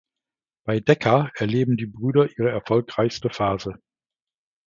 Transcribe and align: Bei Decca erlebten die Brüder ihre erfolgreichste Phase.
Bei 0.65 0.79
Decca 0.79 1.29
erlebten 1.35 1.77
die 1.77 1.85
Brüder 1.85 2.27
ihre 2.35 2.49
erfolgreichste 2.49 3.29
Phase. 3.29 3.79